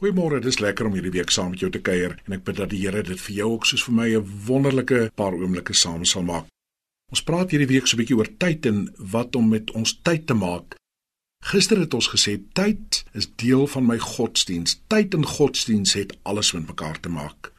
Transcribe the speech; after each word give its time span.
Goeiemôre, 0.00 0.38
dis 0.40 0.56
lekker 0.64 0.86
om 0.88 0.94
hierdie 0.96 1.12
week 1.12 1.28
saam 1.28 1.50
met 1.52 1.60
jou 1.60 1.68
te 1.68 1.82
kuier 1.84 2.14
en 2.24 2.32
ek 2.32 2.44
bid 2.46 2.56
dat 2.56 2.70
die 2.72 2.78
Here 2.80 3.02
dit 3.04 3.20
vir 3.20 3.34
jou 3.36 3.48
ook 3.58 3.66
soos 3.68 3.82
vir 3.84 3.94
my 3.98 4.06
'n 4.16 4.30
wonderlike 4.46 5.00
paar 5.14 5.34
oomblikke 5.36 5.74
saam 5.76 6.06
sal 6.08 6.22
maak. 6.24 6.46
Ons 7.12 7.22
praat 7.22 7.50
hierdie 7.50 7.68
week 7.68 7.86
so 7.86 7.96
'n 7.96 8.00
bietjie 8.00 8.16
oor 8.16 8.30
tyd 8.38 8.64
en 8.66 8.88
wat 8.96 9.36
om 9.36 9.48
met 9.48 9.70
ons 9.70 10.00
tyd 10.02 10.26
te 10.26 10.32
maak. 10.34 10.74
Gister 11.44 11.78
het 11.78 11.92
ons 11.94 12.08
gesê 12.08 12.40
tyd 12.54 13.04
is 13.12 13.28
deel 13.36 13.66
van 13.66 13.86
my 13.86 13.98
godsdiens. 13.98 14.80
Tyd 14.88 15.14
en 15.14 15.26
godsdiens 15.26 15.92
het 15.92 16.16
alles 16.22 16.52
met 16.52 16.66
mekaar 16.66 17.00
te 17.00 17.08
maak. 17.08 17.52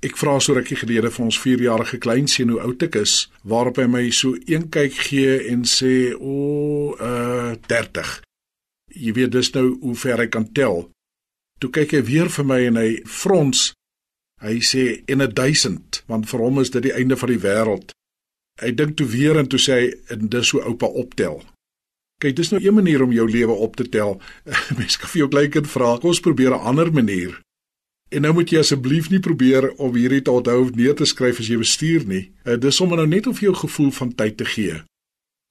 Ek 0.00 0.16
vra 0.16 0.38
so 0.38 0.54
rukkie 0.54 0.76
gelede 0.76 1.10
vir 1.10 1.24
ons 1.24 1.38
4-jarige 1.38 1.98
kleinseun 1.98 2.50
hoe 2.50 2.60
oud 2.60 2.82
ek 2.82 2.94
is, 2.94 3.30
waarop 3.42 3.76
hy 3.76 3.86
my 3.86 4.10
so 4.10 4.36
een 4.46 4.68
kyk 4.68 4.92
gee 4.92 5.48
en 5.50 5.64
sê, 5.64 6.14
"O, 6.20 6.96
uh 7.00 7.56
30." 7.66 8.22
Jy 8.94 9.12
weet 9.12 9.32
dis 9.32 9.50
nou 9.50 9.78
hoe 9.80 9.94
ver 9.94 10.18
hy 10.18 10.26
kan 10.26 10.52
tel. 10.52 10.93
Toe 11.64 11.70
kyk 11.72 11.94
hy 11.96 12.02
weer 12.04 12.28
vir 12.28 12.44
my 12.44 12.58
en 12.68 12.76
hy 12.76 12.88
frons. 13.08 13.70
Hy 14.44 14.58
sê 14.60 14.82
en 15.08 15.22
'n 15.24 15.32
1000, 15.32 16.02
want 16.12 16.28
vir 16.28 16.40
hom 16.44 16.60
is 16.60 16.68
dit 16.68 16.82
die 16.82 16.92
einde 16.92 17.16
van 17.16 17.30
die 17.32 17.40
wêreld. 17.40 17.94
Hy 18.60 18.70
dink 18.76 18.96
toe 18.96 19.06
weer 19.08 19.38
en 19.40 19.48
toe 19.48 19.58
sê 19.58 19.72
hy 19.72 19.86
en 20.12 20.28
dis 20.28 20.50
hoe 20.50 20.60
oupa 20.60 20.86
optel. 20.86 21.40
Kyk, 22.20 22.36
dis 22.36 22.50
nou 22.52 22.60
'n 22.60 22.74
manier 22.74 23.02
om 23.02 23.12
jou 23.12 23.30
lewe 23.30 23.52
op 23.52 23.76
te 23.76 23.88
tel. 23.88 24.20
Mense 24.78 24.98
kan 24.98 25.08
vir 25.08 25.18
jou 25.18 25.28
gelyk 25.32 25.56
en 25.56 25.64
vra, 25.64 25.96
kom 25.96 26.12
ons 26.12 26.20
probeer 26.20 26.52
'n 26.52 26.66
ander 26.68 26.92
manier. 26.92 27.40
En 28.10 28.22
nou 28.22 28.34
moet 28.34 28.50
jy 28.50 28.58
asseblief 28.58 29.08
nie 29.08 29.20
probeer 29.20 29.72
om 29.80 29.94
hierdie 29.94 30.22
te 30.22 30.30
onthou 30.30 30.60
of 30.68 30.74
neer 30.74 30.94
te 30.94 31.04
skryf 31.04 31.40
as 31.40 31.48
jy 31.48 31.56
bestuur 31.56 32.04
nie. 32.04 32.32
Uh, 32.44 32.60
dis 32.60 32.76
sommer 32.76 32.96
nou 32.96 33.06
net 33.06 33.26
om 33.26 33.34
vir 33.34 33.48
jou 33.48 33.54
gevoel 33.54 33.90
van 33.90 34.14
tyd 34.14 34.36
te 34.36 34.44
gee. 34.44 34.82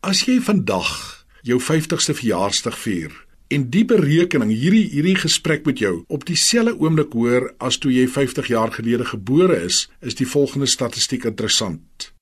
As 0.03 0.25
jy 0.29 0.39
vandag 0.39 1.25
jou 1.41 1.59
50ste 1.59 2.13
verjaarsdag 2.13 2.77
vier, 2.77 3.22
En 3.53 3.67
die 3.69 3.85
berekening, 3.85 4.49
hierdie 4.49 4.89
hierdie 4.89 5.19
gesprek 5.19 5.65
met 5.69 5.77
jou 5.83 6.05
op 6.07 6.25
dieselfde 6.25 6.79
oomblik 6.81 7.13
hoor 7.13 7.53
as 7.61 7.77
toe 7.77 7.91
jy 7.93 8.07
50 8.09 8.49
jaar 8.49 8.73
gelede 8.73 9.05
gebore 9.05 9.61
is, 9.67 9.91
is 10.01 10.17
die 10.17 10.25
volgende 10.25 10.65
statistiek 10.65 11.23
interessant. 11.29 12.17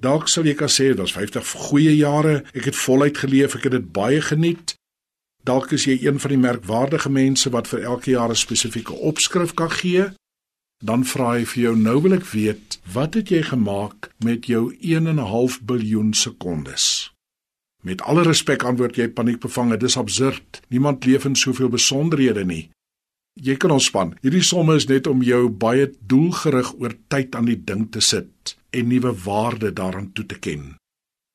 Dalk 0.00 0.28
sal 0.28 0.44
jy 0.44 0.52
kan 0.54 0.68
sê 0.68 0.90
was 0.98 1.14
50 1.16 1.52
goeie 1.70 1.94
jare, 1.96 2.42
ek 2.52 2.68
het 2.68 2.76
voluit 2.76 3.16
geleef, 3.16 3.56
ek 3.56 3.70
het 3.70 3.76
dit 3.78 3.86
baie 3.96 4.20
geniet. 4.20 4.74
Dalk 5.48 5.72
is 5.72 5.86
jy 5.88 5.96
een 6.02 6.20
van 6.20 6.34
die 6.34 6.40
merkwaardige 6.42 7.08
mense 7.08 7.50
wat 7.54 7.70
vir 7.70 7.86
elke 7.94 8.10
jaar 8.10 8.28
'n 8.28 8.36
spesifieke 8.36 8.92
opskrif 8.92 9.54
kan 9.54 9.70
gee. 9.70 10.04
Dan 10.84 11.04
vra 11.04 11.32
hy 11.38 11.44
vir 11.44 11.62
jou 11.62 11.76
nou 11.76 12.02
wil 12.02 12.12
ek 12.12 12.26
weet, 12.36 12.78
wat 12.92 13.14
het 13.14 13.28
jy 13.28 13.42
gemaak 13.42 14.10
met 14.18 14.46
jou 14.46 14.76
1.5 14.80 15.60
biljoen 15.64 16.12
sekondes? 16.12 17.12
Met 17.82 18.02
alle 18.02 18.22
respek 18.22 18.62
antwoord 18.62 18.96
jy 18.96 19.08
paniekbevange, 19.08 19.76
dis 19.76 19.96
absurd. 19.96 20.60
Niemand 20.68 21.04
leef 21.04 21.24
in 21.24 21.36
soveel 21.36 21.68
besonderhede 21.68 22.44
nie. 22.44 22.70
Jy 23.40 23.56
kan 23.56 23.72
ontspan. 23.72 24.12
Hierdie 24.20 24.44
somme 24.44 24.76
is 24.76 24.86
net 24.90 25.06
om 25.08 25.22
jou 25.24 25.46
baie 25.48 25.86
doelgerig 26.08 26.74
oor 26.76 26.92
tyd 27.08 27.36
aan 27.38 27.48
die 27.48 27.56
ding 27.56 27.86
te 27.92 28.02
sit 28.04 28.56
en 28.72 28.88
nuwe 28.88 29.12
waarde 29.24 29.72
daaraan 29.72 30.10
toe 30.12 30.26
te 30.28 30.36
ken. 30.36 30.74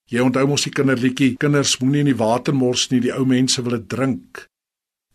Jy 0.08 0.22
onthou 0.24 0.46
mos 0.48 0.64
die 0.64 0.72
kinderliedjie, 0.72 1.34
kinders 1.42 1.80
moenie 1.82 2.06
in 2.06 2.12
die 2.12 2.20
water 2.20 2.56
mors 2.56 2.86
nie, 2.92 3.02
die 3.04 3.12
ou 3.12 3.26
mense 3.28 3.62
wil 3.66 3.80
dit 3.80 3.90
drink. 3.92 4.46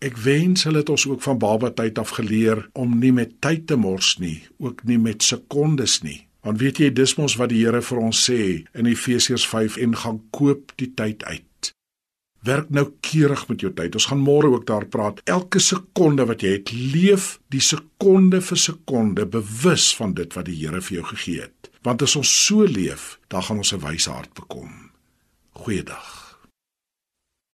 Ek 0.02 0.18
wens 0.18 0.66
hulle 0.66 0.82
het 0.82 0.90
ons 0.90 1.06
ook 1.06 1.22
van 1.22 1.38
baba 1.38 1.70
tyd 1.70 2.00
af 2.02 2.16
geleer 2.18 2.66
om 2.74 2.98
nie 2.98 3.12
met 3.14 3.38
tyd 3.40 3.68
te 3.70 3.78
mors 3.78 4.16
nie, 4.18 4.42
ook 4.58 4.82
nie 4.84 4.98
met 4.98 5.22
sekondes 5.22 6.00
nie. 6.02 6.26
Want 6.42 6.58
weet 6.58 6.82
jy 6.82 6.90
dis 6.90 7.14
mos 7.16 7.38
wat 7.38 7.54
die 7.54 7.62
Here 7.62 7.80
vir 7.86 8.02
ons 8.02 8.24
sê 8.26 8.40
in 8.74 8.90
Efesiërs 8.90 9.46
5 9.46 9.78
en 9.86 9.94
gaan 10.02 10.20
koop 10.34 10.74
die 10.82 10.90
tyd 10.98 11.22
uit. 11.30 11.46
Werk 12.42 12.72
nou 12.74 12.88
keurig 13.00 13.44
met 13.48 13.62
jou 13.62 13.70
tyd. 13.70 13.94
Ons 13.94 14.08
gaan 14.10 14.22
môre 14.22 14.50
ook 14.50 14.66
daar 14.66 14.86
praat. 14.90 15.20
Elke 15.30 15.62
sekonde 15.62 16.26
wat 16.26 16.42
jy 16.42 16.56
het, 16.56 16.72
leef 16.74 17.36
die 17.54 17.62
sekonde 17.62 18.40
vir 18.42 18.58
sekonde 18.58 19.26
bewus 19.30 19.92
van 19.98 20.16
dit 20.18 20.34
wat 20.34 20.48
die 20.50 20.58
Here 20.58 20.82
vir 20.82 20.98
jou 20.98 21.06
gegee 21.12 21.46
het. 21.46 21.70
Want 21.86 22.02
as 22.02 22.16
ons 22.18 22.32
so 22.46 22.66
leef, 22.66 23.18
dan 23.30 23.46
gaan 23.46 23.62
ons 23.62 23.72
'n 23.72 23.84
wyse 23.86 24.10
hart 24.10 24.34
bekom. 24.34 24.90
Goeiedag. 25.52 26.21